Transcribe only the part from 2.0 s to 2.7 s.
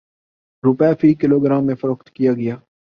کیا گیا